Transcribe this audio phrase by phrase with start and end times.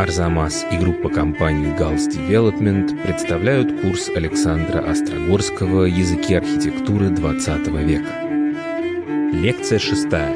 [0.00, 9.36] Арзамас и группа компаний Gals Development представляют курс Александра Острогорского «Языки архитектуры XX века».
[9.36, 10.34] Лекция шестая.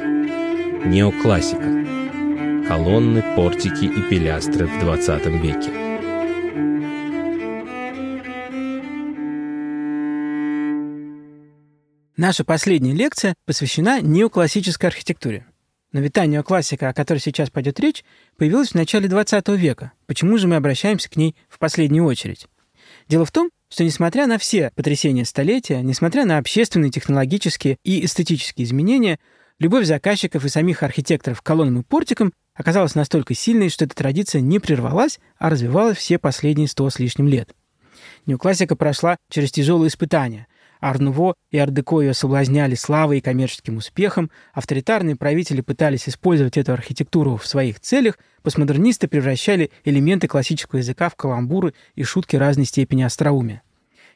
[0.84, 1.64] Неоклассика.
[2.68, 5.70] Колонны, портики и пилястры в XX веке.
[12.18, 15.46] Наша последняя лекция посвящена неоклассической архитектуре.
[15.94, 18.04] Но ведь та неоклассика, о которой сейчас пойдет речь,
[18.36, 19.92] появилась в начале 20 века.
[20.06, 22.48] Почему же мы обращаемся к ней в последнюю очередь?
[23.08, 28.64] Дело в том, что несмотря на все потрясения столетия, несмотря на общественные, технологические и эстетические
[28.64, 29.20] изменения,
[29.60, 34.40] любовь заказчиков и самих архитекторов к колоннам и портикам оказалась настолько сильной, что эта традиция
[34.40, 37.54] не прервалась, а развивалась все последние сто с лишним лет.
[38.26, 40.48] Неоклассика прошла через тяжелые испытания.
[40.84, 47.38] Арнуво и Ардеко ее соблазняли славой и коммерческим успехом, авторитарные правители пытались использовать эту архитектуру
[47.38, 53.62] в своих целях, постмодернисты превращали элементы классического языка в каламбуры и шутки разной степени остроумия.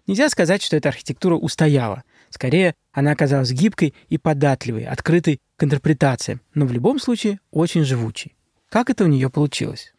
[0.06, 2.02] Нельзя сказать, что эта архитектура устояла.
[2.28, 8.36] Скорее, она оказалась гибкой и податливой, открытой к интерпретациям, но в любом случае очень живучей.
[8.68, 9.94] Как это у нее получилось?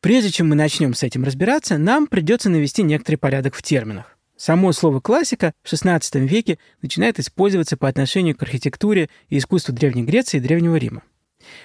[0.00, 4.17] Прежде чем мы начнем с этим разбираться, нам придется навести некоторый порядок в терминах.
[4.38, 10.04] Само слово «классика» в XVI веке начинает использоваться по отношению к архитектуре и искусству Древней
[10.04, 11.02] Греции и Древнего Рима.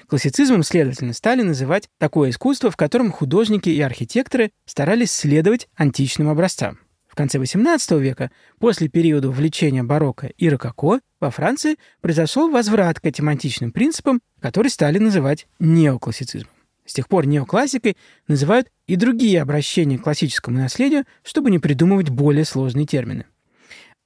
[0.08, 6.80] Классицизмом, следовательно, стали называть такое искусство, в котором художники и архитекторы старались следовать античным образцам.
[7.08, 13.06] В конце XVIII века, после периода увлечения барокко и рококо, во Франции произошел возврат к
[13.06, 16.53] этим античным принципам, которые стали называть неоклассицизмом.
[16.86, 17.96] С тех пор неоклассикой
[18.28, 23.26] называют и другие обращения к классическому наследию, чтобы не придумывать более сложные термины.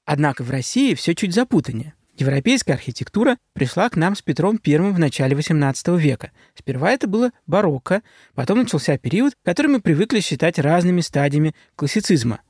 [0.06, 1.94] Однако в России все чуть запутаннее.
[2.18, 6.32] Европейская архитектура пришла к нам с Петром I в начале XVIII века.
[6.56, 8.02] Сперва это было барокко,
[8.34, 12.42] потом начался период, который мы привыкли считать разными стадиями классицизма.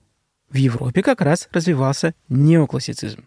[0.49, 3.25] В Европе как раз развивался неоклассицизм.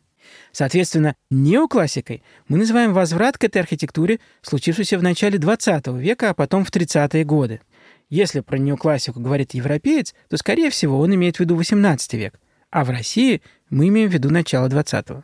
[0.53, 6.65] Соответственно, неоклассикой мы называем возврат к этой архитектуре, случившийся в начале XX века, а потом
[6.65, 7.61] в 30-е годы.
[8.09, 12.41] Если про неоклассику говорит европеец, то, скорее всего, он имеет в виду XVIII век,
[12.71, 15.23] а в России мы имеем в виду начало XX.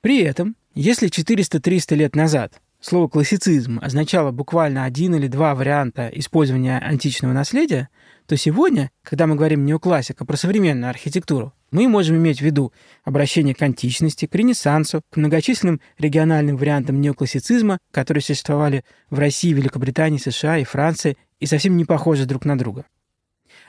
[0.00, 6.78] При этом, если 400-300 лет назад слово «классицизм» означало буквально один или два варианта использования
[6.78, 7.88] античного наследия,
[8.26, 12.72] то сегодня, когда мы говорим неоклассика про современную архитектуру, мы можем иметь в виду
[13.04, 20.18] обращение к античности, к Ренессансу, к многочисленным региональным вариантам неоклассицизма, которые существовали в России, Великобритании,
[20.18, 22.86] США и Франции и совсем не похожи друг на друга.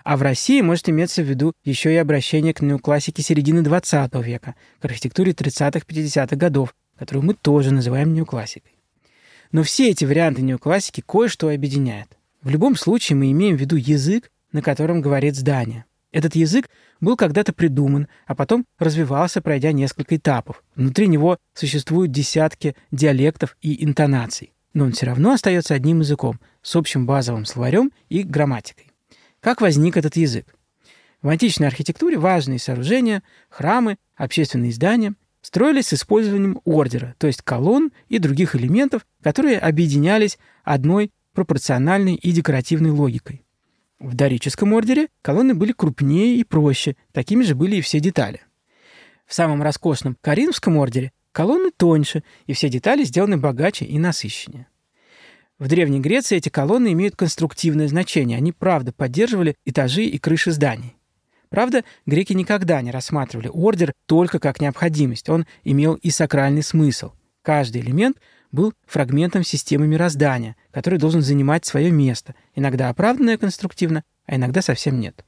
[0.03, 4.55] А в России может иметься в виду еще и обращение к неоклассике середины XX века,
[4.79, 8.76] к архитектуре 30-50-х годов, которую мы тоже называем неоклассикой.
[9.51, 12.09] Но все эти варианты неоклассики кое-что объединяют.
[12.41, 15.85] В любом случае мы имеем в виду язык, на котором говорит здание.
[16.11, 16.69] Этот язык
[17.01, 20.63] был когда-то придуман, а потом развивался, пройдя несколько этапов.
[20.75, 24.53] Внутри него существуют десятки диалектов и интонаций.
[24.73, 28.91] Но он все равно остается одним языком, с общим базовым словарем и грамматикой.
[29.39, 30.55] Как возник этот язык?
[31.21, 37.91] В античной архитектуре важные сооружения, храмы, общественные здания строились с использованием ордера, то есть колонн
[38.09, 43.43] и других элементов, которые объединялись одной пропорциональной и декоративной логикой.
[43.99, 48.39] В дорическом ордере колонны были крупнее и проще, такими же были и все детали.
[49.25, 54.67] В самом роскошном Каринском ордере колонны тоньше, и все детали сделаны богаче и насыщеннее.
[55.59, 58.37] В Древней Греции эти колонны имеют конструктивное значение.
[58.37, 60.95] Они, правда, поддерживали этажи и крыши зданий.
[61.49, 65.27] Правда, греки никогда не рассматривали ордер только как необходимость.
[65.27, 67.11] Он имел и сакральный смысл.
[67.41, 68.17] Каждый элемент
[68.51, 74.99] был фрагментом системы мироздания, который должен занимать свое место, иногда оправданное конструктивно, а иногда совсем
[74.99, 75.25] нет.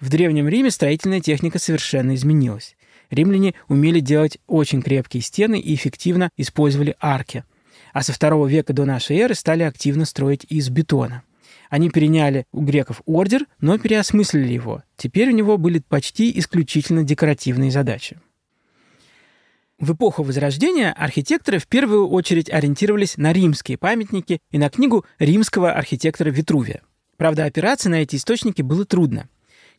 [0.00, 2.76] В Древнем Риме строительная техника совершенно изменилась.
[3.10, 7.44] Римляне умели делать очень крепкие стены и эффективно использовали арки.
[7.92, 11.22] А со второго века до нашей эры стали активно строить из бетона.
[11.70, 14.82] Они переняли у греков ордер, но переосмыслили его.
[14.96, 18.18] Теперь у него были почти исключительно декоративные задачи.
[19.80, 25.72] В эпоху Возрождения архитекторы в первую очередь ориентировались на римские памятники и на книгу римского
[25.72, 26.82] архитектора Витрувия.
[27.16, 29.28] Правда, опираться на эти источники было трудно.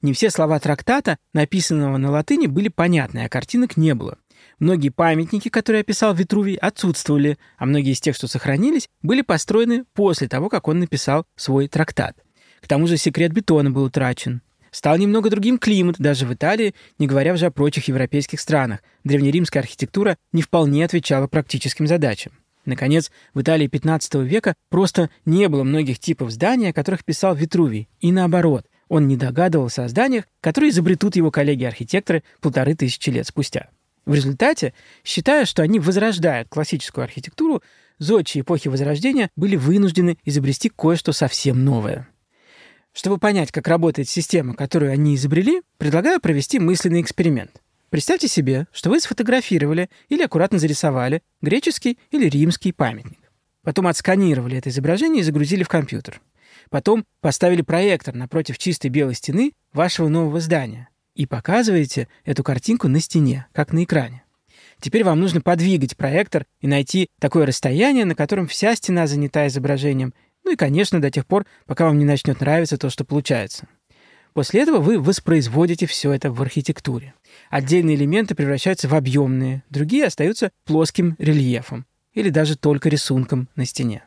[0.01, 4.17] Не все слова трактата, написанного на латыни, были понятны, а картинок не было.
[4.59, 10.27] Многие памятники, которые описал Витрувий, отсутствовали, а многие из тех, что сохранились, были построены после
[10.27, 12.17] того, как он написал свой трактат.
[12.61, 14.41] К тому же секрет бетона был утрачен.
[14.75, 18.83] Стал немного другим климат, даже в Италии, не говоря уже о прочих европейских странах.
[19.05, 22.33] Древнеримская архитектура не вполне отвечала практическим задачам.
[22.65, 27.87] Наконец, в Италии XV века просто не было многих типов зданий, о которых писал Витрувий,
[28.01, 33.69] и наоборот, он не догадывался о зданиях, которые изобретут его коллеги-архитекторы полторы тысячи лет спустя.
[34.05, 34.73] В результате,
[35.05, 37.63] считая, что они возрождают классическую архитектуру,
[37.97, 42.09] зодчие эпохи Возрождения были вынуждены изобрести кое-что совсем новое.
[42.95, 47.61] Чтобы понять, как работает система, которую они изобрели, предлагаю провести мысленный эксперимент.
[47.89, 53.19] Представьте себе, что вы сфотографировали или аккуратно зарисовали греческий или римский памятник.
[53.63, 56.21] Потом отсканировали это изображение и загрузили в компьютер.
[56.69, 63.01] Потом поставили проектор напротив чистой белой стены вашего нового здания и показываете эту картинку на
[63.01, 64.23] стене, как на экране.
[64.79, 70.13] Теперь вам нужно подвигать проектор и найти такое расстояние, на котором вся стена занята изображением,
[70.45, 73.67] ну и, конечно, до тех пор, пока вам не начнет нравиться то, что получается.
[74.33, 77.13] После этого вы воспроизводите все это в архитектуре.
[77.49, 84.05] Отдельные элементы превращаются в объемные, другие остаются плоским рельефом или даже только рисунком на стене.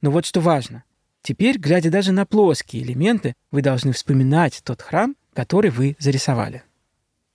[0.00, 0.84] Но вот что важно.
[1.22, 6.62] Теперь, глядя даже на плоские элементы, вы должны вспоминать тот храм, который вы зарисовали.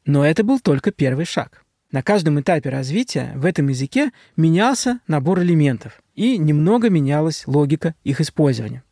[0.05, 1.63] Но это был только первый шаг.
[1.91, 8.21] На каждом этапе развития в этом языке менялся набор элементов, и немного менялась логика их
[8.21, 8.83] использования.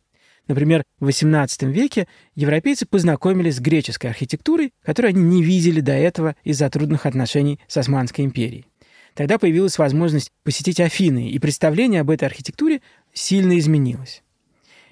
[0.46, 6.36] Например, в XVIII веке европейцы познакомились с греческой архитектурой, которую они не видели до этого
[6.44, 8.66] из-за трудных отношений с Османской империей.
[9.14, 12.82] Тогда появилась возможность посетить Афины, и представление об этой архитектуре
[13.12, 14.22] сильно изменилось.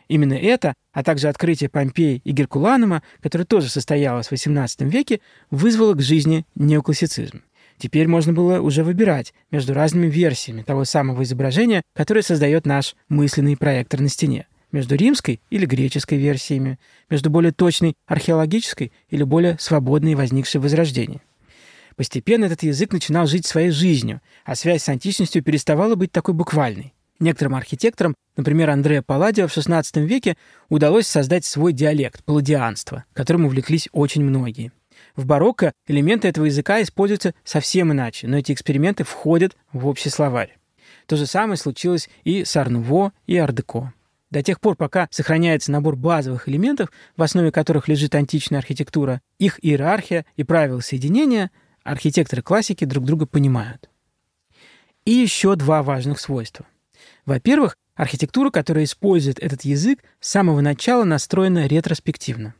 [0.08, 5.20] Именно это, а также открытие Помпеи и Геркуланума, которое тоже состоялось в XVIII веке,
[5.50, 7.42] вызвало к жизни неоклассицизм.
[7.78, 13.56] Теперь можно было уже выбирать между разными версиями того самого изображения, которое создает наш мысленный
[13.56, 14.46] проектор на стене.
[14.70, 16.78] Между римской или греческой версиями,
[17.10, 21.20] между более точной археологической или более свободной возникшей возрождении.
[21.96, 26.94] Постепенно этот язык начинал жить своей жизнью, а связь с античностью переставала быть такой буквальной.
[27.20, 30.36] Некоторым архитекторам, например, Андреа Палладио в XVI веке,
[30.68, 34.72] удалось создать свой диалект– палладианство, которым увлеклись очень многие.
[35.16, 40.56] В барокко элементы этого языка используются совсем иначе, но эти эксперименты входят в общий словарь.
[41.06, 43.92] То же самое случилось и с Арнуво, и Ардеко.
[44.30, 49.58] До тех пор, пока сохраняется набор базовых элементов, в основе которых лежит античная архитектура, их
[49.62, 51.50] иерархия и правила соединения,
[51.84, 53.90] архитекторы классики друг друга понимают.
[55.04, 56.64] И еще два важных свойства.
[57.26, 62.54] Во-первых, архитектура, которая использует этот язык, с самого начала настроена ретроспективно.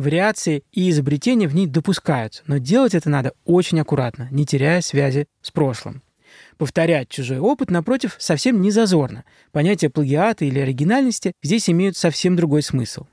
[0.00, 5.26] Вариации и изобретения в ней допускаются, но делать это надо очень аккуратно, не теряя связи
[5.42, 6.02] с прошлым.
[6.56, 9.24] Повторять чужой опыт, напротив, совсем не зазорно.
[9.52, 13.08] Понятия плагиата или оригинальности здесь имеют совсем другой смысл.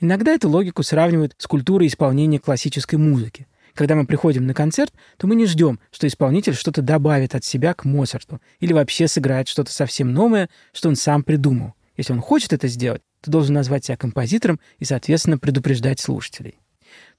[0.00, 3.46] Иногда эту логику сравнивают с культурой исполнения классической музыки.
[3.74, 7.72] Когда мы приходим на концерт, то мы не ждем, что исполнитель что-то добавит от себя
[7.72, 11.74] к Моцарту или вообще сыграет что-то совсем новое, что он сам придумал.
[11.96, 16.60] Если он хочет это сделать, то должен назвать себя композитором и, соответственно, предупреждать слушателей.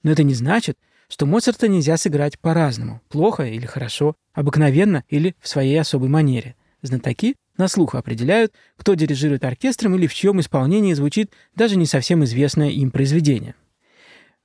[0.02, 0.78] Но это не значит,
[1.08, 6.56] что Моцарта нельзя сыграть по-разному, плохо или хорошо, обыкновенно или в своей особой манере.
[6.80, 12.24] Знатоки на слух определяют, кто дирижирует оркестром или в чьем исполнении звучит даже не совсем
[12.24, 13.54] известное им произведение.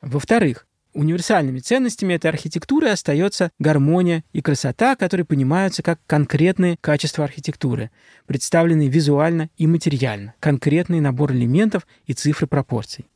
[0.01, 7.89] Во-вторых, Универсальными ценностями этой архитектуры остается гармония и красота, которые понимаются как конкретные качества архитектуры,
[8.27, 13.07] представленные визуально и материально, конкретный набор элементов и цифры пропорций.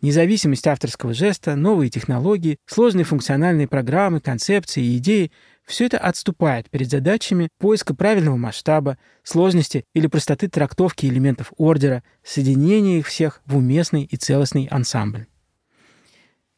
[0.00, 5.30] Независимость авторского жеста, новые технологии, сложные функциональные программы, концепции и идеи–
[5.66, 13.00] все это отступает перед задачами поиска правильного масштаба, сложности или простоты трактовки элементов ордера, соединения
[13.00, 15.26] их всех в уместный и целостный ансамбль.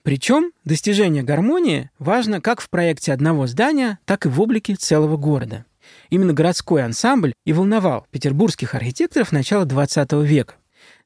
[0.08, 5.66] Причем достижение гармонии важно как в проекте одного здания, так и в облике целого города.
[6.08, 10.54] Именно городской ансамбль и волновал петербургских архитекторов начала XX века.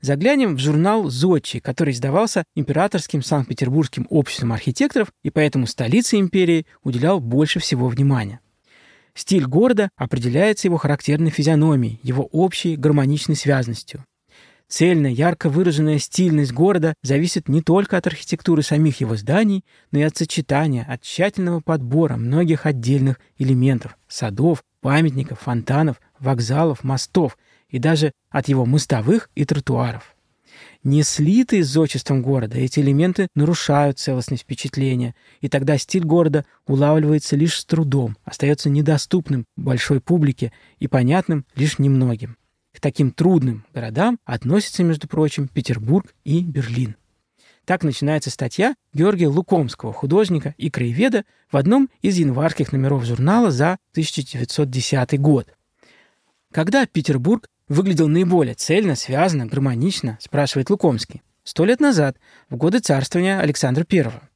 [0.00, 7.18] Заглянем в журнал «Зодчий», который издавался Императорским Санкт-Петербургским обществом архитекторов и поэтому столице империи уделял
[7.18, 8.38] больше всего внимания.
[9.14, 14.04] Стиль города определяется его характерной физиономией, его общей гармоничной связностью.
[14.72, 20.02] Цельная, ярко выраженная стильность города зависит не только от архитектуры самих его зданий, но и
[20.02, 27.36] от сочетания, от тщательного подбора многих отдельных элементов– садов, памятников, фонтанов, вокзалов, мостов
[27.68, 30.16] и даже от его мостовых и тротуаров.
[30.82, 37.36] Не слитые с зодчеством города, эти элементы нарушают целостность впечатления, и тогда стиль города улавливается
[37.36, 42.38] лишь с трудом, остается недоступным большой публике и понятным лишь немногим.
[42.72, 46.96] К таким трудным городам относятся, между прочим, Петербург и Берлин.
[47.64, 53.78] Так начинается статья Георгия Лукомского, художника и краеведа, в одном из январских номеров журнала за
[53.92, 55.48] 1910 год.
[56.52, 61.22] Когда Петербург выглядел наиболее цельно, связано, гармонично, спрашивает Лукомский.
[61.44, 62.16] Сто лет назад,
[62.50, 64.31] в годы царствования Александра I.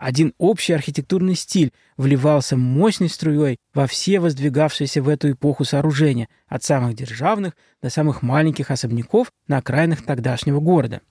[0.00, 6.64] Один общий архитектурный стиль вливался мощной струей во все воздвигавшиеся в эту эпоху сооружения, от
[6.64, 11.02] самых державных до самых маленьких особняков на окраинах тогдашнего города.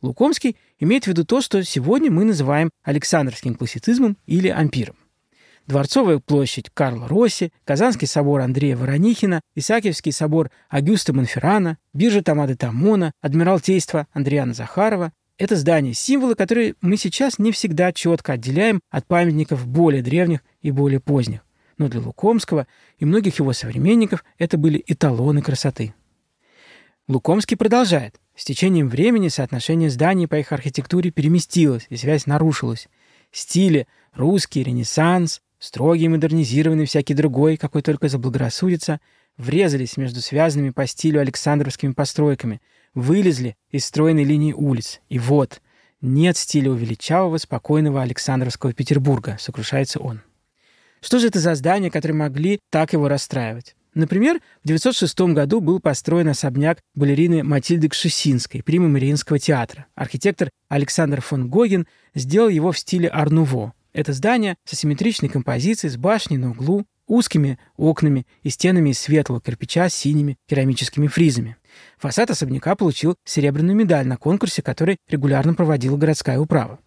[0.00, 4.94] Лукомский имеет в виду то, что сегодня мы называем Александровским классицизмом или ампиром.
[5.66, 13.10] Дворцовая площадь Карла Росси, Казанский собор Андрея Воронихина, Исаакиевский собор Агюста Монферрана, биржа Тамады Тамона,
[13.20, 19.66] Адмиралтейство Андриана Захарова— это здания, символы, которые мы сейчас не всегда четко отделяем от памятников
[19.66, 21.40] более древних и более поздних.
[21.78, 22.66] Но для Лукомского
[22.98, 25.94] и многих его современников это были эталоны красоты.
[27.08, 28.20] Лукомский продолжает.
[28.34, 32.88] С течением времени соотношение зданий по их архитектуре переместилось, и связь нарушилась.
[33.30, 39.00] Стили— русский, ренессанс, Строгий, модернизированный, всякий другой, какой только заблагорассудится,
[39.38, 42.60] врезались между связанными по стилю Александровскими постройками,
[42.96, 45.00] вылезли из стройной линии улиц.
[45.08, 45.60] И вот,
[46.00, 50.22] нет стиля у величавого, спокойного Александровского Петербурга, сокрушается он.
[51.00, 53.76] Что же это за здания, которые могли так его расстраивать?
[53.94, 59.86] Например, в 906 году был построен особняк балерины Матильды Кшесинской, примы Мариинского театра.
[59.94, 63.72] Архитектор Александр фон Гоген сделал его в стиле Арнуво.
[63.92, 69.40] Это здание с асимметричной композицией, с башней на углу, узкими окнами и стенами из светлого
[69.40, 71.56] кирпича с синими керамическими фризами.
[71.98, 76.78] Фасад особняка получил серебряную медаль на конкурсе, который регулярно проводила городская управа.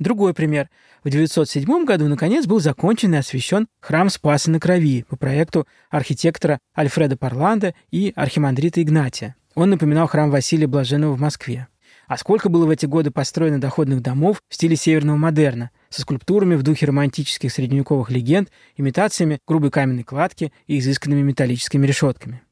[0.00, 0.70] Другой пример.
[1.04, 6.58] В 907 году, наконец, был закончен и освящен храм Спаса на Крови по проекту архитектора
[6.76, 9.36] Альфреда Парланда и архимандрита Игнатия.
[9.54, 11.68] Он напоминал храм Василия Блаженного в Москве.
[12.06, 16.54] А сколько было в эти годы построено доходных домов в стиле северного модерна, со скульптурами
[16.54, 22.42] в духе романтических средневековых легенд, имитациями грубой каменной кладки и изысканными металлическими решетками.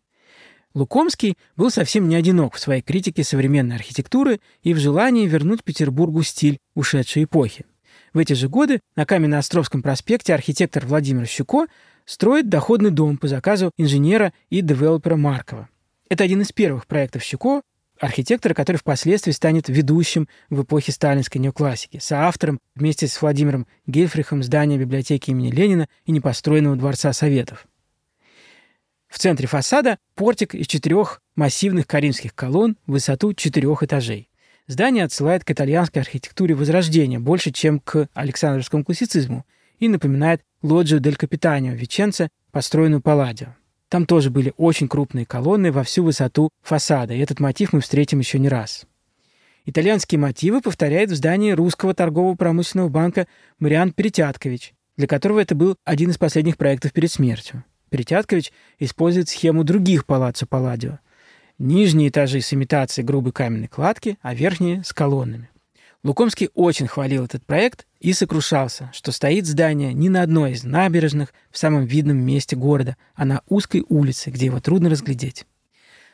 [0.75, 6.23] Лукомский был совсем не одинок в своей критике современной архитектуры и в желании вернуть Петербургу
[6.23, 7.65] стиль ушедшей эпохи.
[8.13, 11.67] В эти же годы на Каменно-Островском проспекте архитектор Владимир Щуко
[12.05, 15.69] строит доходный дом по заказу инженера и девелопера Маркова.
[16.09, 17.63] Это один из первых проектов Щуко,
[18.01, 24.79] архитектора, который впоследствии станет ведущим в эпохе сталинской неоклассики, соавтором вместе с Владимиром Гельфрихом здания
[24.79, 27.67] библиотеки имени Ленина и непостроенного Дворца Советов.
[29.09, 34.29] В центре фасада портик из четырех массивных каримских колонн в высоту четырех этажей.
[34.67, 39.47] Здание отсылает к итальянской архитектуре Возрождения больше, чем к Александровскому классицизму
[39.79, 43.55] и напоминает лоджию Дель Капитанио Веченце, построенную Палладио.
[43.89, 48.19] Там тоже были очень крупные колонны во всю высоту фасада, и этот мотив мы встретим
[48.19, 48.87] еще не раз.
[49.65, 53.27] Итальянские мотивы повторяет в здании Русского торгово-промышленного банка
[53.59, 57.65] Мариан Перетяткович, для которого это был один из последних проектов перед смертью.
[57.89, 60.99] Перетяткович использует схему других палаццо Палладио.
[61.59, 65.51] Нижние этажи с имитацией грубой каменной кладки, а верхние— с колоннами.
[66.05, 71.35] Лукомский очень хвалил этот проект и сокрушался, что стоит здание не на одной из набережных
[71.51, 75.45] в самом видном месте города, а на узкой улице, где его трудно разглядеть.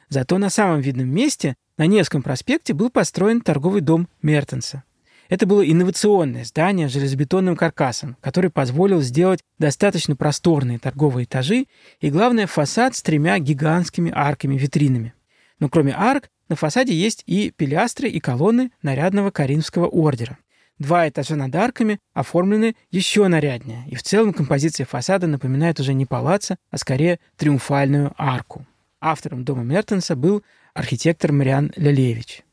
[0.09, 4.85] Зато на самом видном месте, на Невском проспекте, был построен торговый дом Мертенса.
[5.29, 11.67] Это было инновационное здание с железобетонным каркасом, который позволил сделать достаточно просторные торговые этажи
[12.01, 15.15] и, главное, фасад с тремя гигантскими арками-витринами.
[15.59, 20.39] Но кроме арк, на фасаде есть и пилястры и колонны нарядного Каринского ордера.
[20.79, 26.05] Два этажа над арками оформлены еще наряднее, и в целом композиция фасада напоминает уже не
[26.05, 28.67] палаца, а скорее триумфальную арку.
[29.01, 30.43] Автором дома Мертенса был
[30.75, 32.44] архитектор Мариан Лялевич.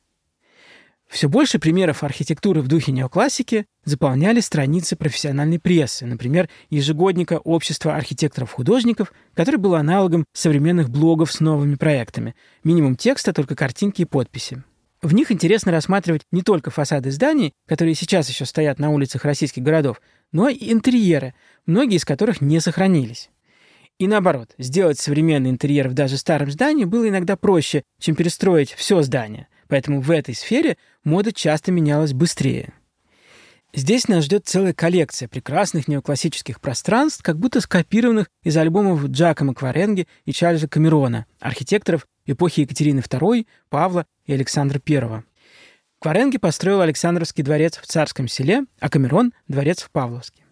[1.12, 9.12] Все больше примеров архитектуры в духе неоклассики заполняли страницы профессиональной прессы, например, ежегодника Общества архитекторов-художников,
[9.34, 12.34] который был аналогом современных блогов с новыми проектами.
[12.63, 14.63] Минимум текста, только картинки и подписи.
[15.01, 19.63] В них интересно рассматривать не только фасады зданий, которые сейчас еще стоят на улицах российских
[19.63, 20.01] городов,
[20.32, 21.34] но и интерьеры,
[21.65, 23.30] многие из которых не сохранились.
[24.00, 29.01] И наоборот, сделать современный интерьер в даже старом здании было иногда проще, чем перестроить все
[29.01, 29.50] здание.
[29.71, 30.75] Поэтому в этой сфере
[31.05, 32.73] мода часто менялась быстрее.
[33.73, 40.09] Здесь нас ждет целая коллекция прекрасных неоклассических пространств, как будто скопированных из альбомов Джакома Кваренги
[40.25, 45.23] и Чарльза Камерона, архитекторов эпохи Екатерины II, Павла и Александра I.
[45.99, 50.43] Кваренги построил Александровский дворец в Царском селе, а Камерон— дворец в Павловске.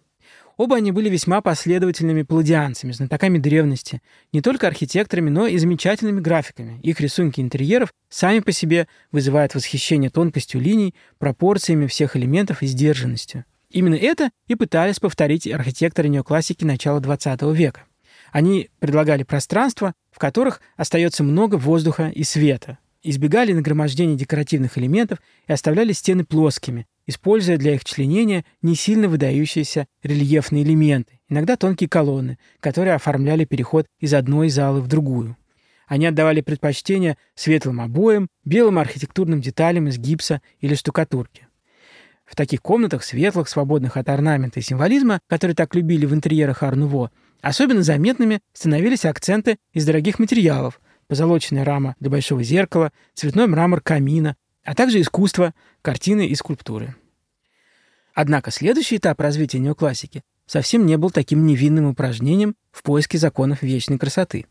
[0.60, 6.78] Оба они были весьма последовательными палладианцами, знатоками древности, не только архитекторами, но и замечательными графиками.
[6.82, 13.46] Их рисунки интерьеров сами по себе вызывают восхищение тонкостью линий, пропорциями всех элементов и сдержанностью.
[13.70, 17.84] Именно это и пытались повторить архитекторы неоклассики начала XX века.
[18.30, 25.52] Они предлагали пространства, в которых остается много воздуха и света, избегали нагромождения декоративных элементов и
[25.54, 32.38] оставляли стены плоскими, используя для их членения не сильно выдающиеся рельефные элементы, иногда тонкие колонны,
[32.60, 35.36] которые оформляли переход из одной залы в другую.
[35.86, 41.48] Они отдавали предпочтение светлым обоям, белым архитектурным деталям из гипса или штукатурки.
[42.24, 47.10] В таких комнатах, светлых, свободных от орнамента и символизма, которые так любили в интерьерах Арнуво,
[47.42, 54.36] особенно заметными становились акценты из дорогих материалов, позолоченная рама для большого зеркала, цветной мрамор камина,
[54.70, 56.94] а также искусство, картины и скульптуры.
[58.14, 63.98] Однако следующий этап развития неоклассики совсем не был таким невинным упражнением в поиске законов вечной
[63.98, 64.46] красоты.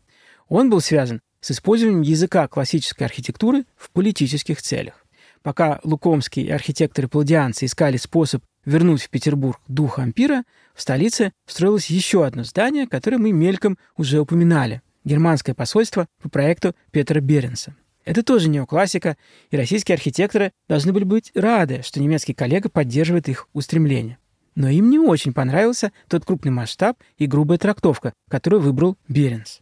[0.46, 5.06] Он был связан с использованием языка классической архитектуры в политических целях.
[5.40, 12.26] Пока Лукомский и архитекторы-палладианцы искали способ вернуть в Петербург дух ампира, в столице строилось еще
[12.26, 17.74] одно здание, которое мы мельком уже упоминали– германское посольство по проекту Петра Беренса.
[18.04, 19.16] Это тоже неоклассика,
[19.50, 24.18] и российские архитекторы должны были быть рады, что немецкий коллега поддерживает их устремления.
[24.54, 29.60] Но им не очень понравился тот крупный масштаб и грубая трактовка, которую выбрал Беренс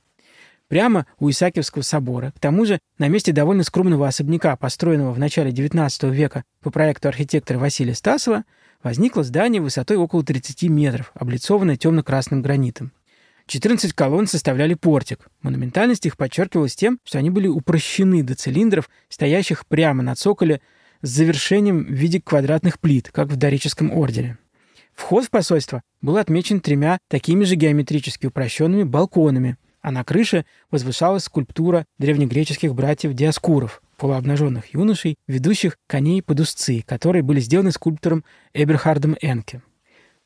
[0.68, 2.32] прямо у Исаакиевского собора.
[2.36, 7.08] К тому же на месте довольно скромного особняка, построенного в начале XIX века по проекту
[7.08, 8.44] архитектора Василия Стасова,
[8.82, 12.92] возникло здание высотой около 30 метров, облицованное темно-красным гранитом.
[13.48, 15.28] 14 колонн составляли портик.
[15.40, 20.60] Монументальность их подчеркивалась тем, что они были упрощены до цилиндров, стоящих прямо на цоколе
[21.00, 24.36] с завершением в виде квадратных плит, как в дорическом ордере.
[24.94, 31.24] Вход в посольство был отмечен тремя такими же геометрически упрощенными балконами, а на крыше возвышалась
[31.24, 39.16] скульптура древнегреческих братьев Диаскуров, полуобнаженных юношей, ведущих коней под узцы, которые были сделаны скульптором Эберхардом
[39.22, 39.62] Энке.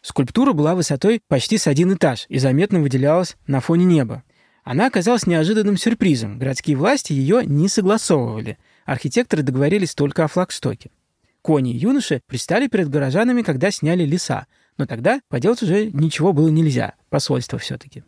[0.02, 4.24] Скульптура была высотой почти с один этаж и заметно выделялась на фоне неба.
[4.64, 6.38] Она оказалась неожиданным сюрпризом.
[6.38, 8.58] Городские власти ее не согласовывали.
[8.84, 10.90] Архитекторы договорились только о флагштоке.
[11.40, 16.48] Кони и юноши пристали перед горожанами, когда сняли леса, но тогда поделать уже ничего было
[16.48, 18.04] нельзя, посольство все-таки.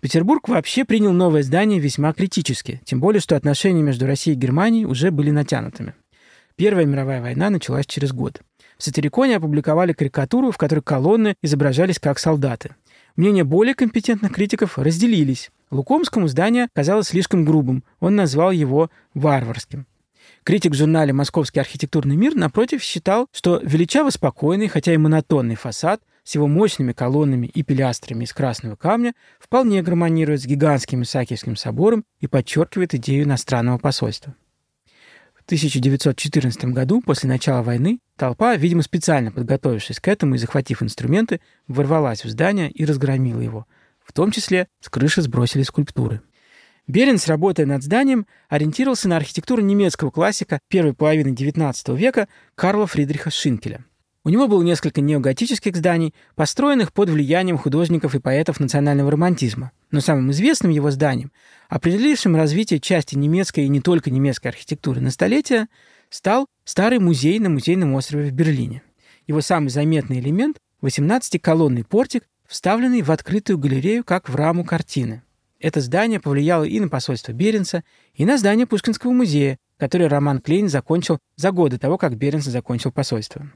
[0.00, 4.84] Петербург вообще принял новое здание весьма критически, тем более, что отношения между Россией и Германией
[4.84, 5.94] уже были натянутыми.
[6.56, 8.40] Первая мировая война началась через год.
[8.78, 12.76] В Сатириконе опубликовали карикатуру, в которой колонны изображались как солдаты.
[13.16, 15.50] Мнения более компетентных критиков разделились.
[15.72, 19.86] Лукомскому здание казалось слишком грубым, он назвал его варварским.
[20.44, 26.00] Критик в журнале «Московский архитектурный мир», напротив, считал, что величаво спокойный, хотя и монотонный фасад
[26.22, 32.04] с его мощными колоннами и пилястрами из красного камня вполне гармонирует с гигантским Исаакиевским собором
[32.20, 34.36] и подчеркивает идею иностранного посольства.
[35.34, 41.40] В 1914 году, после начала войны, толпа, видимо, специально подготовившись к этому и захватив инструменты,
[41.66, 43.66] ворвалась в здание и разгромила его.
[44.04, 46.20] В том числе с крыши сбросили скульптуры.
[46.86, 53.30] Беренс, работая над зданием, ориентировался на архитектуру немецкого классика первой половины XIX века Карла Фридриха
[53.30, 53.84] Шинкеля.
[54.24, 59.72] У него было несколько неоготических зданий, построенных под влиянием художников и поэтов национального романтизма.
[59.90, 61.32] Но самым известным его зданием,
[61.68, 65.68] определившим развитие части немецкой и не только немецкой архитектуры на столетия,
[66.10, 68.82] стал старый музей на музейном острове в Берлине.
[69.26, 75.22] Его самый заметный элемент– 18-колонный портик, вставленный в открытую галерею, как в раму картины.
[75.60, 77.82] Это здание повлияло и на посольство Беренса,
[78.14, 82.92] и на здание Пушкинского музея, которое Роман Клейн закончил за годы того, как Беренс закончил
[82.92, 83.50] посольство.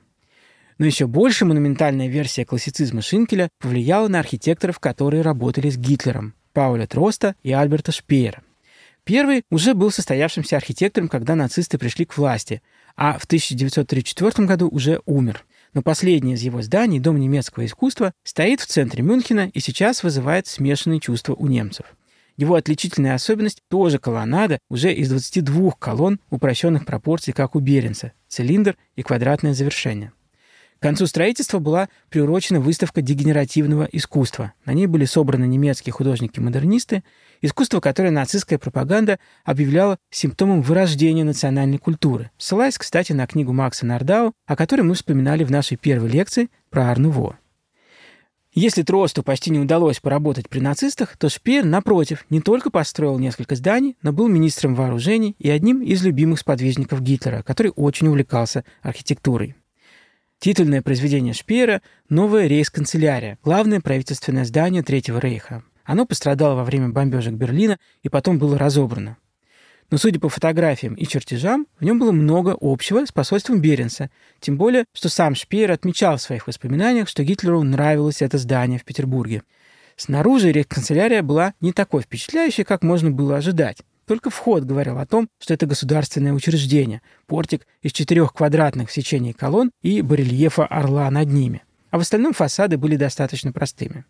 [0.79, 6.87] Но еще больше монументальная версия классицизма Шинкеля повлияла на архитекторов, которые работали с Гитлером– Пауля
[6.87, 8.43] Троста и Альберта Шпеера.
[9.05, 12.63] Первый уже был состоявшимся архитектором, когда нацисты пришли к власти,
[12.97, 15.45] а в 1934 году уже умер.
[15.75, 20.47] Но последнее из его зданий, Дом немецкого искусства, стоит в центре Мюнхена и сейчас вызывает
[20.47, 21.87] смешанные чувства у немцев.
[22.37, 28.77] Его отличительная особенность тоже колоннада уже из 22 колонн упрощенных пропорций, как у Беренца, цилиндр
[28.97, 30.13] и квадратное завершение.
[30.83, 34.53] К концу строительства была приурочена выставка дегенеративного искусства.
[34.65, 37.05] На ней были собраны немецкие художники-модернисты,
[37.41, 44.33] искусство, которое нацистская пропаганда объявляла симптомом вырождения национальной культуры, ссылаясь, кстати, на книгу Макса Нардау,
[44.45, 47.39] о которой мы вспоминали в нашей первой лекции про Арнуво.
[48.53, 53.55] Если Тросту почти не удалось поработать при нацистах, то Шпеер, напротив, не только построил несколько
[53.55, 59.55] зданий, но был министром вооружений и одним из любимых сподвижников Гитлера, который очень увлекался архитектурой.
[60.43, 65.63] Титульное произведение Шпеера– новая рейс-канцелярия, главное правительственное здание Третьего рейха.
[65.85, 69.19] Оно пострадало во время бомбежек Берлина и потом было разобрано.
[69.93, 74.57] Но, судя по фотографиям и чертежам, в нем было много общего с посольством Беренса, тем
[74.57, 79.45] более, что сам Шпеер отмечал в своих воспоминаниях, что Гитлеру нравилось это здание в Петербурге.
[79.95, 83.79] Снаружи реканцелярия была не такой впечатляющей, как можно было ожидать.
[84.07, 89.33] Только вход говорил о том, что это государственное учреждение, портик из четырех квадратных в сечении
[89.33, 91.63] колонн и барельефа орла над ними.
[91.91, 94.05] А в остальном фасады были достаточно простыми.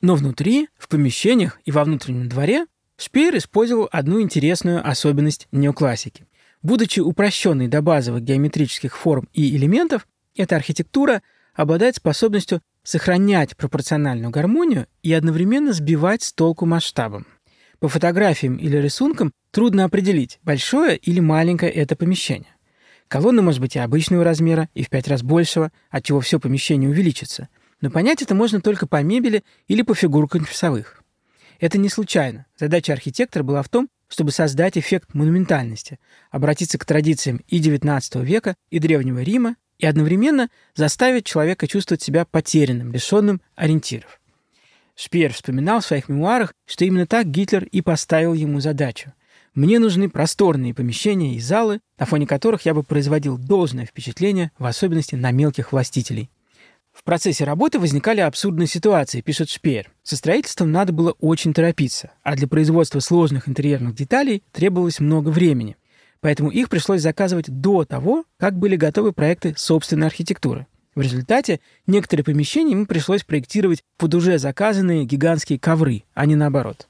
[0.00, 2.66] Но внутри, в помещениях и во внутреннем дворе
[2.98, 6.26] Шпеер использовал одну интересную особенность неоклассики.
[6.62, 11.22] Будучи упрощенной до базовых геометрических форм и элементов, эта архитектура
[11.54, 17.26] обладает способностью сохранять пропорциональную гармонию и одновременно сбивать с толку масштабом.
[17.78, 22.54] По фотографиям или рисункам трудно определить, большое или маленькое это помещение.
[23.08, 27.48] Колонна может быть и обычного размера, и в пять раз большего, отчего все помещение увеличится.
[27.80, 31.02] Но понять это можно только по мебели или по фигуркам часовых.
[31.60, 32.46] Это не случайно.
[32.58, 35.98] Задача архитектора была в том, чтобы создать эффект монументальности,
[36.30, 42.24] обратиться к традициям и XIX века, и Древнего Рима, и одновременно заставить человека чувствовать себя
[42.24, 44.20] потерянным, лишенным ориентиров.
[44.96, 49.12] Шпеер вспоминал в своих мемуарах, что именно так Гитлер и поставил ему задачу.
[49.54, 54.64] «Мне нужны просторные помещения и залы, на фоне которых я бы производил должное впечатление, в
[54.64, 56.30] особенности на мелких властителей».
[56.92, 59.92] В процессе работы возникали абсурдные ситуации, пишет Шпеер.
[60.02, 65.76] Со строительством надо было очень торопиться, а для производства сложных интерьерных деталей требовалось много времени.
[66.20, 70.66] Поэтому их пришлось заказывать до того, как были готовы проекты собственной архитектуры.
[70.96, 76.88] В результате некоторые помещения ему пришлось проектировать под уже заказанные гигантские ковры, а не наоборот.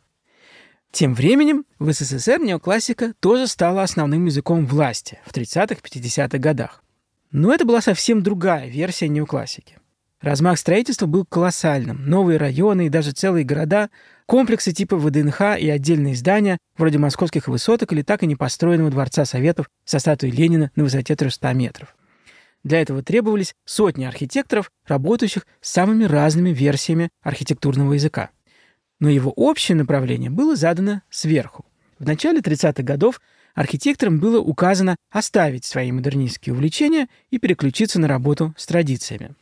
[0.92, 6.84] Тем временем в СССР неоклассика тоже стала основным языком власти в 30-50-х годах.
[7.32, 9.76] Но это была совсем другая версия неоклассики.
[10.20, 12.08] Размах строительства был колоссальным.
[12.08, 13.90] Новые районы и даже целые города,
[14.24, 19.24] комплексы типа ВДНХ и отдельные здания, вроде московских высоток или так и не построенного Дворца
[19.24, 21.95] Советов со статуей Ленина на высоте 300 метров.
[22.66, 28.30] Для этого требовались сотни архитекторов, работающих с самыми разными версиями архитектурного языка.
[28.98, 31.64] Но его общее направление было задано сверху.
[32.00, 33.20] В начале 30-х годов
[33.54, 39.36] архитекторам было указано оставить свои модернистские увлечения и переключиться на работу с традициями.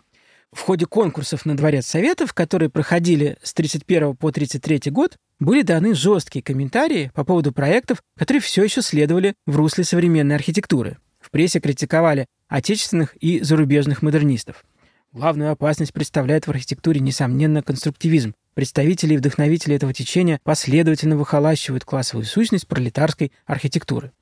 [0.53, 5.95] В ходе конкурсов на Дворец Советов, которые проходили с 31 по 33 год, были даны
[5.95, 10.99] жесткие комментарии по поводу проектов, которые все еще следовали в русле современной архитектуры.
[11.25, 14.65] В прессе критиковали отечественных и зарубежных модернистов.
[15.13, 18.35] Главную опасность представляет в архитектуре, несомненно, конструктивизм.
[18.55, 24.13] Представители и вдохновители этого течения последовательно выхолащивают классовую сущность пролетарской архитектуры.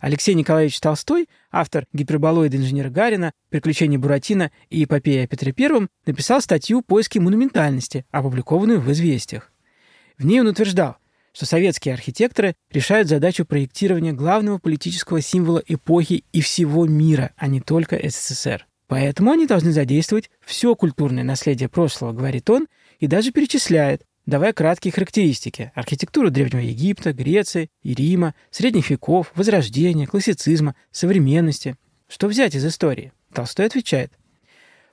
[0.00, 6.40] Алексей Николаевич Толстой, автор гиперболоида инженера Гарина, приключения Буратино и эпопея о Петре I, написал
[6.40, 9.52] статью «Поиски монументальности», опубликованную в «Известиях».
[10.16, 10.96] В ней он утверждал–
[11.38, 17.60] что советские архитекторы решают задачу проектирования главного политического символа эпохи и всего мира, а не
[17.60, 18.66] только СССР.
[18.88, 22.66] Поэтому они должны задействовать все культурное наследие прошлого, говорит он,
[22.98, 30.08] и даже перечисляет, давая краткие характеристики архитектуры Древнего Египта, Греции и Рима, средних веков, Возрождения,
[30.08, 31.76] классицизма, современности.
[32.08, 33.12] Что взять из истории?
[33.32, 34.10] Толстой отвечает.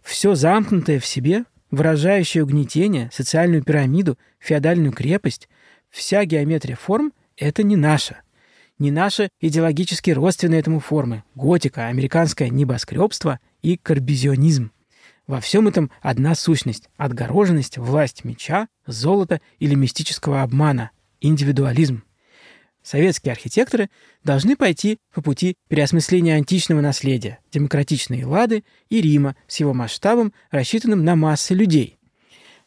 [0.04, 5.50] Все замкнутое в себе, выражающее угнетение, социальную пирамиду, феодальную крепость,
[5.96, 8.18] Вся геометрия форм— это не наша.
[8.80, 14.74] Не наши идеологически родственные этому формы— готика, американское небоскребство и карбизионизм.
[15.26, 22.04] Во всем этом одна сущность— отгороженность, власть меча, золота или мистического обмана— индивидуализм.
[22.84, 23.90] Советские архитекторы
[24.22, 31.06] должны пойти по пути переосмысления античного наследия, демократичной Лады и Рима с его масштабом, рассчитанным
[31.06, 31.95] на массы людей,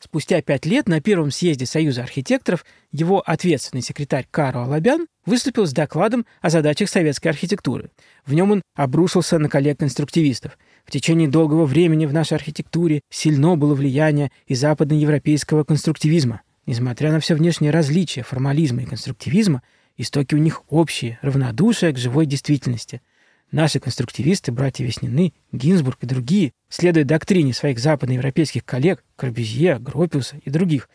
[0.00, 5.72] Спустя пять лет на первом съезде Союза архитекторов его ответственный секретарь Каро Алабян выступил с
[5.72, 7.90] докладом о задачах советской архитектуры.
[8.24, 10.56] В нем он обрушился на коллег-конструктивистов.
[10.84, 16.42] В течение долгого времени в нашей архитектуре сильно было влияние и западноевропейского конструктивизма.
[16.64, 19.62] Несмотря на все внешние различия формализма и конструктивизма,
[19.96, 23.02] истоки у них общие, равнодушие к живой действительности–
[23.50, 30.50] Наши конструктивисты, братья Веснины, Гинзбург и другие, следуя доктрине своих западноевропейских коллег Корбюзье, Гропиуса и
[30.50, 30.90] других,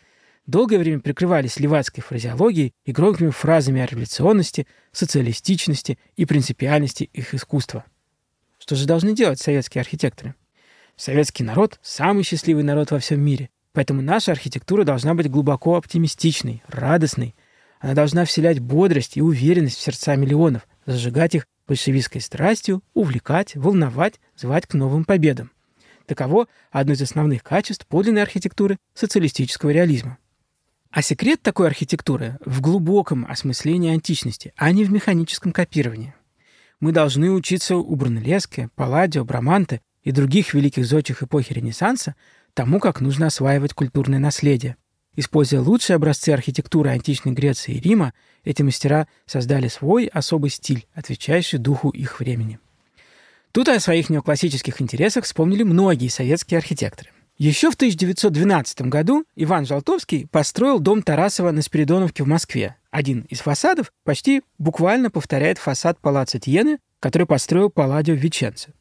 [0.46, 7.84] долгое время прикрывались левацкой фразеологией и громкими фразами о революционности, социалистичности и принципиальности их искусства.
[8.58, 10.36] Что же должны делать советские архитекторы?
[10.94, 16.62] Советский народ– самый счастливый народ во всем мире, поэтому наша архитектура должна быть глубоко оптимистичной,
[16.68, 17.34] радостной.
[17.80, 24.20] Она должна вселять бодрость и уверенность в сердца миллионов, зажигать их большевистской страстью увлекать, волновать,
[24.36, 25.50] звать к новым победам.
[26.06, 30.18] Таково одно из основных качеств подлинной архитектуры социалистического реализма.
[30.90, 36.14] А секрет такой архитектуры в глубоком осмыслении античности, а не в механическом копировании.
[36.78, 42.14] Мы должны учиться у Брунеллески, Палладио, Браманте и других великих зодчих эпохи Ренессанса
[42.52, 44.76] тому, как нужно осваивать культурное наследие.
[45.16, 48.12] Используя лучшие образцы архитектуры античной Греции и Рима,
[48.44, 52.58] эти мастера создали свой особый стиль, отвечающий духу их времени.
[53.52, 57.10] Тут о своих неоклассических интересах вспомнили многие советские архитекторы.
[57.36, 62.76] Еще в 1912 году Иван Жалтовский построил дом Тарасова на Спиридоновке в Москве.
[62.90, 68.72] Один из фасадов почти буквально повторяет фасад палаца Тиены, который построил Палладио в Веченце.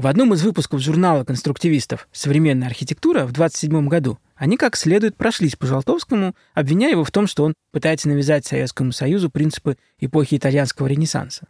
[0.00, 5.56] В одном из выпусков журнала конструктивистов «Современная архитектура» в 1927 году они как следует прошлись
[5.56, 10.86] по Жалтовскому, обвиняя его в том, что он пытается навязать Советскому Союзу принципы эпохи итальянского
[10.86, 11.48] ренессанса.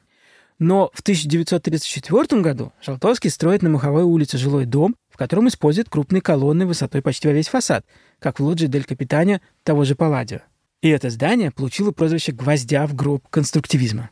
[0.59, 6.21] Но в 1934 году Жалтовский строит на Маховой улице жилой дом, в котором использует крупные
[6.21, 7.87] колонны высотой почти во весь фасад,
[8.19, 10.41] как в лоджии Дель Капитания того же Палладио.
[10.83, 14.11] И это здание получило прозвище «гвоздя в гроб конструктивизма».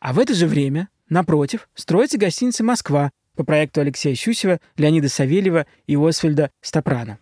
[0.00, 5.64] А в это же время, напротив, строится гостиница «Москва» по проекту Алексея Щусева, Леонида Савельева
[5.86, 7.18] и Освальда Стопрана.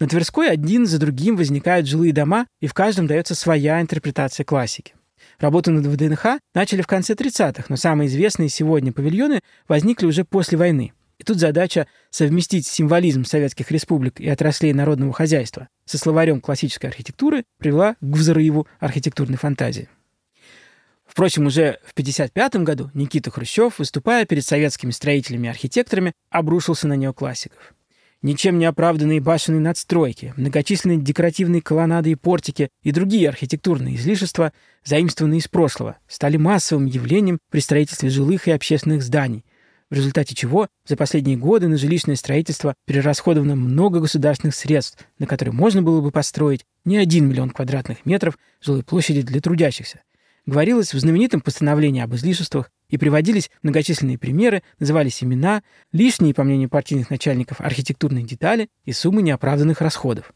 [0.00, 4.94] На Тверской один за другим возникают жилые дома, и в каждом дается своя интерпретация классики.
[5.38, 10.56] Работу над ВДНХ начали в конце 30-х, но самые известные сегодня павильоны возникли уже после
[10.56, 10.94] войны.
[11.18, 17.44] И тут задача совместить символизм советских республик и отраслей народного хозяйства со словарем классической архитектуры
[17.58, 19.90] привела к взрыву архитектурной фантазии.
[21.08, 26.94] Впрочем, уже в 1955 году Никита Хрущев, выступая перед советскими строителями и архитекторами, обрушился на
[26.94, 27.74] неоклассиков.
[28.20, 34.52] Ничем не оправданные башенные надстройки, многочисленные декоративные колоннады и портики и другие архитектурные излишества,
[34.84, 39.44] заимствованные из прошлого, стали массовым явлением при строительстве жилых и общественных зданий,
[39.88, 45.54] в результате чего за последние годы на жилищное строительство перерасходовано много государственных средств, на которые
[45.54, 50.02] можно было бы построить не один миллион квадратных метров жилой площади для трудящихся,
[50.48, 56.70] говорилось в знаменитом постановлении об излишествах и приводились многочисленные примеры, назывались имена, лишние, по мнению
[56.70, 60.32] партийных начальников, архитектурные детали и суммы неоправданных расходов.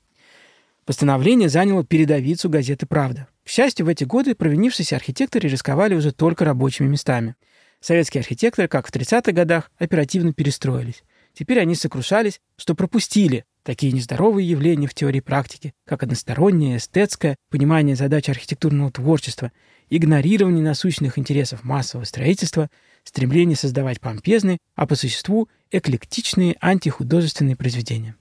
[0.85, 3.29] Постановление заняло передовицу газеты «Правда».
[3.45, 7.35] К счастью, в эти годы провинившиеся архитекторы рисковали уже только рабочими местами.
[7.81, 11.03] Советские архитекторы, как в 30-х годах, оперативно перестроились.
[11.33, 17.97] Теперь они сокрушались, что пропустили такие нездоровые явления в теории практики, как одностороннее, эстетское понимание
[17.97, 19.53] задач архитектурного творчества
[19.97, 22.71] игнорирование насущных интересов массового строительства,
[23.05, 28.17] стремление создавать помпезные, а по существу эклектичные антихудожественные произведения.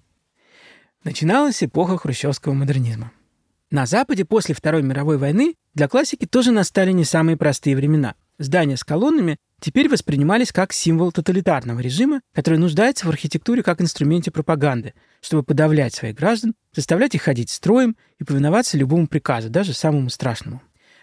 [1.05, 3.12] Начиналась эпоха хрущевского модернизма.
[3.69, 8.15] На Западе после Второй мировой войны для классики тоже настали не самые простые времена.
[8.38, 14.29] Здания с колоннами теперь воспринимались как символ тоталитарного режима, который нуждается в архитектуре как инструменте
[14.29, 20.10] пропаганды, чтобы подавлять своих граждан, заставлять их ходить строем и повиноваться любому приказу, даже самому
[20.10, 20.62] страшному.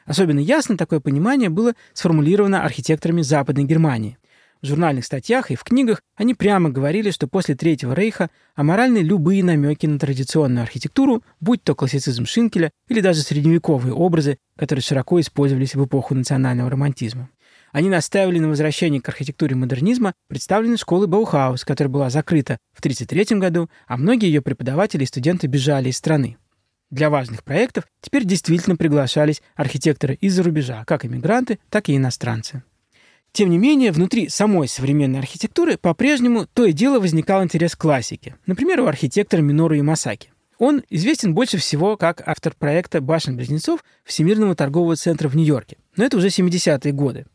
[0.08, 4.16] Особенно ясно такое понимание было сформулировано архитекторами Западной Германии.
[4.62, 9.44] В журнальных статьях и в книгах они прямо говорили, что после Третьего Рейха аморальны любые
[9.44, 15.74] намеки на традиционную архитектуру, будь то классицизм Шинкеля или даже средневековые образы, которые широко использовались
[15.74, 17.28] в эпоху национального романтизма.
[17.70, 23.38] Они настаивали на возвращении к архитектуре модернизма представленной школы Баухаус, которая была закрыта в 1933
[23.38, 26.38] году, а многие ее преподаватели и студенты бежали из страны.
[26.90, 32.62] Для важных проектов теперь действительно приглашались архитекторы из-за рубежа, как иммигранты, так и иностранцы.
[33.32, 38.36] Тем не менее, внутри самой современной архитектуры по-прежнему то и дело возникал интерес к классике.
[38.46, 40.30] Например, у архитектора Минору Ямасаки.
[40.58, 45.76] Он известен больше всего как автор проекта «Башен-близнецов» Всемирного торгового центра в Нью-Йорке.
[45.96, 47.26] Но это уже 70-е годы.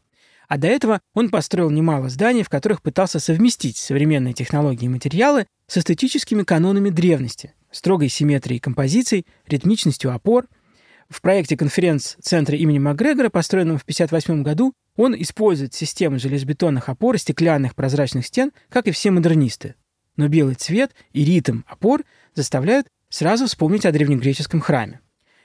[0.50, 5.46] А до этого он построил немало зданий, в которых пытался совместить современные технологии и материалы
[5.68, 10.48] с эстетическими канонами древности, строгой симметрией композиций, ритмичностью опор.
[11.10, 17.18] В проекте конференц-центра имени Макгрегора, построенном в 1958 году, он использует систему железобетонных опор и
[17.18, 19.76] стеклянных прозрачных стен, как и все модернисты.
[20.16, 22.04] Но белый цвет и ритм опор
[22.36, 25.02] заставляют сразу вспомнить о древнегреческом храме.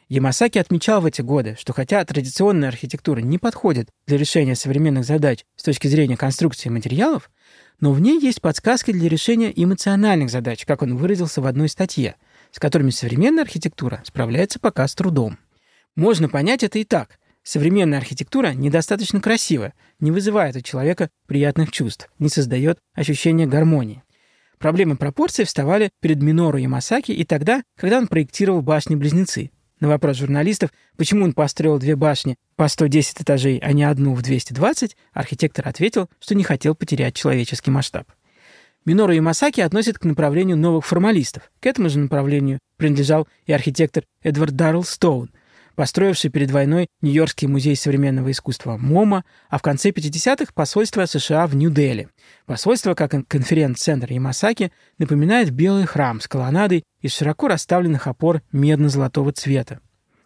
[0.09, 5.45] Ямасаки отмечал в эти годы, что хотя традиционная архитектура не подходит для решения современных задач
[5.55, 7.31] с точки зрения конструкции материалов,
[7.81, 12.17] но в ней есть подсказки для решения эмоциональных задач, как он выразился в одной статье,
[12.51, 15.39] с которыми современная архитектура справляется пока с трудом.
[15.95, 17.19] Можно понять это и так.
[17.43, 24.03] Современная архитектура недостаточно красива, не вызывает у человека приятных чувств, не создает ощущения гармонии.
[24.59, 30.71] Проблемы пропорций вставали перед Минору Ямасаки и тогда, когда он проектировал башни-близнецы, на вопрос журналистов,
[30.97, 36.09] почему он построил две башни по 110 этажей, а не одну в 220, архитектор ответил,
[36.21, 38.09] что не хотел потерять человеческий масштаб.
[38.85, 41.51] Минору Ямасаки относят к направлению новых формалистов.
[41.61, 45.31] К этому же направлению принадлежал и архитектор Эдвард Даррелл Стоун.
[45.79, 51.55] Построивший перед войной Нью-Йоркский музей современного искусства МОМА, а в конце 50-х посольство США в
[51.55, 52.09] Нью-Дели.
[52.47, 59.79] Посольство, как конференц-центр Ямасаки, напоминает белый храм с колоннадой из широко расставленных опор медно-золотого цвета.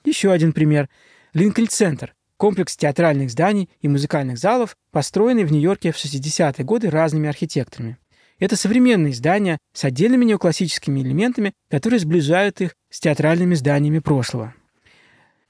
[0.07, 0.89] Еще один пример.
[1.35, 7.99] Линкольн-центр– комплекс театральных зданий и музыкальных залов, построенный в Нью-Йорке в 60-е годы разными архитекторами.
[8.39, 14.55] Это современные здания с отдельными неоклассическими элементами, которые сближают их с театральными зданиями прошлого.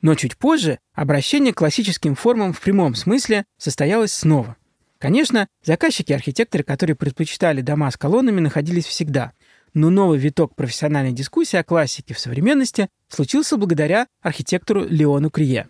[0.03, 4.57] Но чуть позже обращение к классическим формам в прямом смысле состоялось снова.
[4.99, 9.33] Конечно, заказчики-архитекторы, которые предпочитали дома с колоннами, находились всегда.
[9.75, 15.69] Но новый виток профессиональной дискуссии о классике в современности случился благодаря архитектору Леону Крие.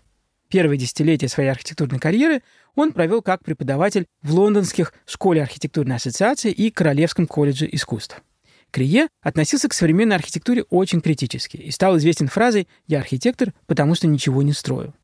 [0.48, 2.42] Первое десятилетие своей архитектурной карьеры
[2.74, 8.22] он провел как преподаватель в лондонских школе архитектурной ассоциации и Королевском колледже искусств.
[8.72, 14.06] Крие относился к современной архитектуре очень критически и стал известен фразой «я архитектор, потому что
[14.06, 14.94] ничего не строю».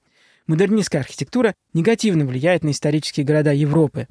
[0.47, 4.09] Модернистская архитектура негативно влияет на исторические города Европы.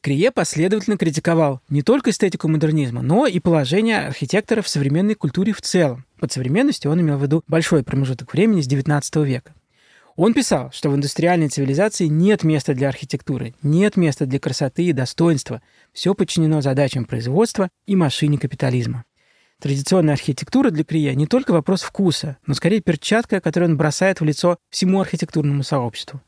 [0.00, 5.60] Крие последовательно критиковал не только эстетику модернизма, но и положение архитектора в современной культуре в
[5.60, 6.06] целом.
[6.20, 9.54] Под современностью он имел в виду большой промежуток времени с XIX века.
[10.22, 14.92] Он писал, что в индустриальной цивилизации нет места для архитектуры, нет места для красоты и
[14.92, 15.62] достоинства.
[15.94, 19.06] Все подчинено задачам производства и машине капитализма.
[19.62, 24.24] Традиционная архитектура для Крия не только вопрос вкуса, но скорее перчатка, которую он бросает в
[24.26, 26.20] лицо всему архитектурному сообществу.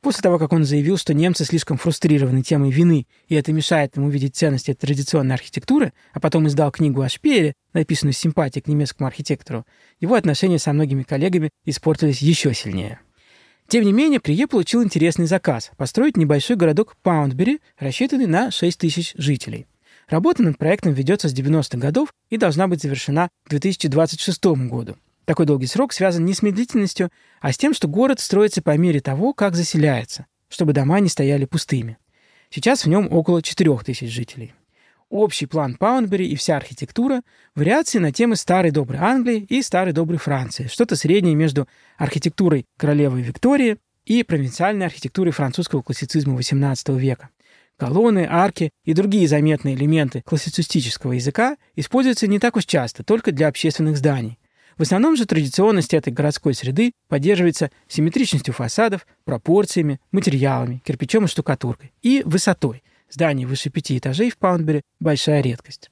[0.00, 4.08] После того, как он заявил, что немцы слишком фрустрированы темой вины, и это мешает ему
[4.08, 9.08] видеть ценности традиционной архитектуры, а потом издал книгу о Шпеере, написанную с симпатией к немецкому
[9.08, 9.66] архитектору,
[9.98, 13.00] его отношения со многими коллегами испортились еще сильнее.
[13.72, 19.14] Тем не менее, Прие получил интересный заказ– построить небольшой городок Паундбери, рассчитанный на 6 тысяч
[19.16, 19.66] жителей.
[20.08, 24.96] Работа над проектом ведется с 90-х годов и должна быть завершена к 2026 году.
[25.24, 27.08] Такой долгий срок связан не с медлительностью,
[27.40, 31.46] а с тем, что город строится по мере того, как заселяется, чтобы дома не стояли
[31.46, 31.96] пустыми.
[32.50, 34.52] Сейчас в нем около 4 тысяч жителей
[35.12, 37.22] общий план Паундбери и вся архитектура–
[37.54, 43.20] вариации на темы старой доброй Англии и старой доброй Франции, что-то среднее между архитектурой королевы
[43.20, 47.28] Виктории и провинциальной архитектурой французского классицизма XVIII века.
[47.76, 53.48] Колонны, арки и другие заметные элементы классицистического языка используются не так уж часто, только для
[53.48, 54.38] общественных зданий.
[54.78, 61.92] В основном же традиционность этой городской среды поддерживается симметричностью фасадов, пропорциями, материалами, кирпичом и штукатуркой
[62.00, 65.90] и высотой– Здание выше пяти этажей в Паундбери– большая редкость.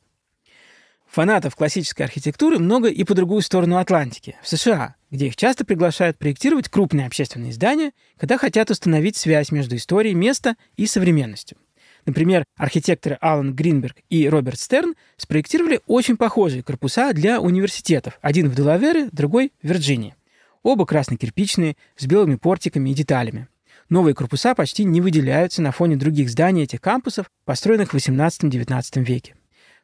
[1.06, 6.16] Фанатов классической архитектуры много и по другую сторону Атлантики, в США, где их часто приглашают
[6.16, 11.58] проектировать крупные общественные здания, когда хотят установить связь между историей места и современностью.
[12.06, 18.54] Например, архитекторы Алан Гринберг и Роберт Стерн спроектировали очень похожие корпуса для университетов, один в
[18.54, 20.14] Делавере, другой в Вирджинии.
[20.62, 23.48] Оба красно-кирпичные, с белыми портиками и деталями.
[23.90, 29.34] Новые корпуса почти не выделяются на фоне других зданий этих кампусов, построенных в XVIII-XIX веке.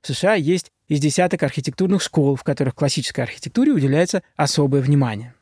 [0.00, 5.34] В США есть из десяток архитектурных школ, в которых классической архитектуре уделяется особое внимание.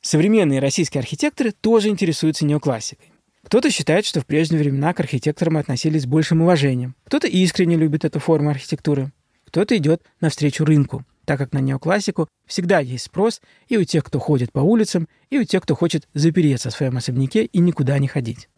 [0.00, 3.12] Современные российские архитекторы тоже интересуются неоклассикой.
[3.44, 8.04] Кто-то считает, что в прежние времена к архитекторам относились с большим уважением, кто-то искренне любит
[8.04, 9.10] эту форму архитектуры,
[9.46, 14.18] кто-то идет навстречу рынку так как на неоклассику всегда есть спрос и у тех, кто
[14.18, 18.08] ходит по улицам, и у тех, кто хочет запереться в своем особняке и никуда не
[18.08, 18.48] ходить.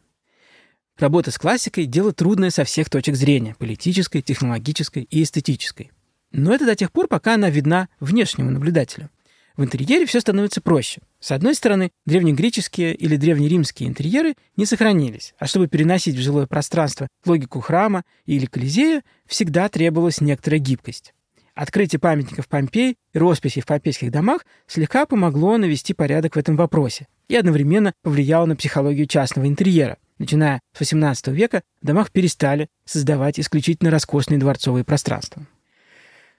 [0.98, 5.90] Работа с классикой– дело трудное со всех точек зрения– политической, технологической и эстетической.
[6.30, 9.10] Но это до тех пор, пока она видна внешнему наблюдателю.
[9.56, 11.02] В интерьере все становится проще.
[11.20, 17.08] С одной стороны, древнегреческие или древнеримские интерьеры не сохранились, а чтобы переносить в жилое пространство
[17.26, 21.12] логику храма или колизея, всегда требовалась некоторая гибкость.
[21.54, 27.08] Открытие памятников Помпей и росписи в помпейских домах слегка помогло навести порядок в этом вопросе
[27.28, 29.98] и одновременно повлияло на психологию частного интерьера.
[30.18, 35.46] Начиная с XVIII века в домах перестали создавать исключительно роскошные дворцовые пространства.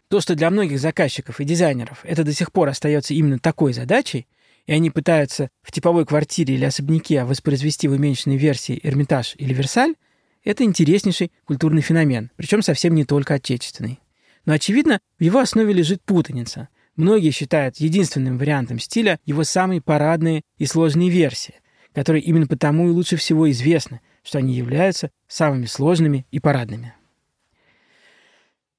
[0.07, 4.27] То, что для многих заказчиков и дизайнеров это до сих пор остается именно такой задачей,
[4.65, 9.95] и они пытаются в типовой квартире или особняке воспроизвести в уменьшенной версии Эрмитаж или Версаль,
[10.43, 13.99] это интереснейший культурный феномен, причем совсем не только отечественный.
[14.45, 16.67] Но, очевидно, в его основе лежит путаница.
[16.95, 21.55] Многие считают единственным вариантом стиля его самые парадные и сложные версии,
[21.93, 26.93] которые именно потому и лучше всего известны, что они являются самыми сложными и парадными.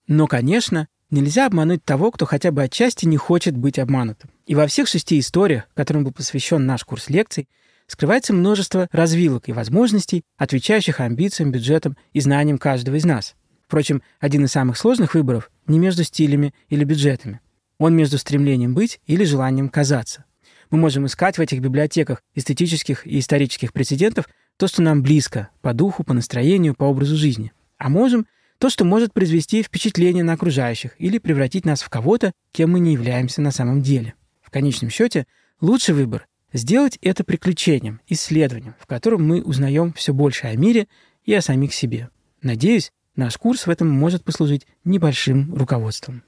[0.07, 4.31] Но, конечно, нельзя обмануть того, кто хотя бы отчасти не хочет быть обманутым.
[4.47, 7.49] И во всех шести историях, которым был посвящен наш курс лекций,
[7.87, 13.35] скрывается множество развилок и возможностей, отвечающих амбициям, бюджетам и знаниям каждого из нас–
[13.75, 17.41] Впрочем, один из самых сложных выборов не между стилями или бюджетами.
[17.79, 20.27] Он между стремлением быть или желанием казаться.
[20.71, 25.75] Мы можем искать в этих библиотеках эстетических и исторических прецедентов то, что нам близко, по
[25.75, 27.51] духу, по настроению, по образу жизни.
[27.77, 32.71] А можем то, что может произвести впечатление на окружающих или превратить нас в кого-то, кем
[32.71, 34.15] мы не являемся на самом деле.
[34.41, 35.27] В конечном счете,
[35.61, 40.87] лучший выбор— сделать это приключением, исследованием, в котором мы узнаем все больше о мире
[41.25, 42.11] и о самих себе.
[42.41, 46.23] Надеюсь, наш курс в этом может послужить небольшим руководством.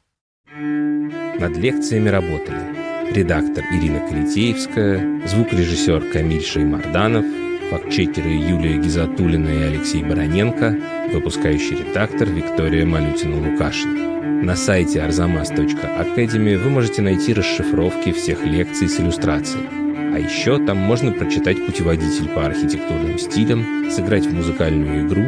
[1.39, 7.25] Над лекциями работали редактор Ирина Калитеевская, звукорежиссер Камиль Шеймарданов,
[7.71, 10.79] фактчекеры Юлия Гизатулина и Алексей Бароненко,
[11.13, 14.43] выпускающий редактор Виктория Малютина-Лукашина.
[14.43, 19.86] На сайте arzamas.academy вы можете найти расшифровки всех лекций с иллюстрацией.
[20.17, 25.21] А еще там можно прочитать путеводитель по архитектурным стилям, сыграть в музыкальную игру,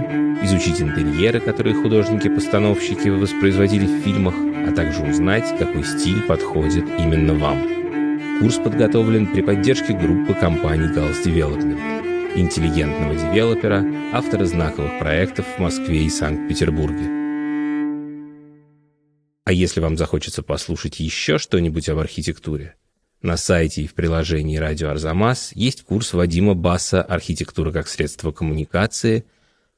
[0.43, 8.41] изучить интерьеры, которые художники-постановщики воспроизводили в фильмах, а также узнать, какой стиль подходит именно вам.
[8.41, 13.85] Курс подготовлен при поддержке группы компаний Gals Development интеллигентного девелопера,
[14.15, 17.11] автора знаковых проектов в Москве и Санкт-Петербурге.
[19.45, 22.77] А если вам захочется послушать еще что-нибудь об архитектуре,
[23.23, 29.25] на сайте и в приложении «Радио Арзамас» есть курс Вадима Баса «Архитектура как средство коммуникации»,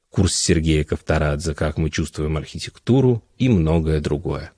[0.09, 4.51] курс Сергея Ковторадзе «Как мы чувствуем архитектуру» и многое другое.